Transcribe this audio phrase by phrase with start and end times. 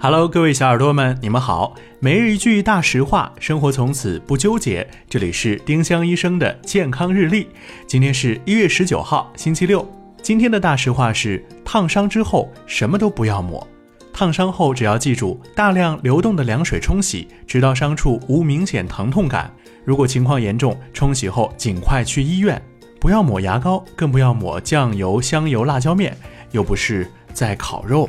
[0.00, 1.74] Hello，各位小耳朵们，你们好。
[1.98, 4.88] 每日一句大实话，生活从此不纠结。
[5.10, 7.48] 这里是丁香医生的健康日历。
[7.84, 9.84] 今天是一月十九号，星期六。
[10.22, 13.66] 今天的大实话是：烫伤之后什么都不要抹。
[14.12, 19.52] 烫伤后只要记住大量流动的凉水冲洗，直到伤处无明显疼痛感。
[19.84, 22.62] 如果情况严重，冲洗后尽快去医院。
[23.00, 26.16] 不要抹牙膏，更不要抹酱油、香油、辣椒面，
[26.52, 28.08] 又不是在烤肉。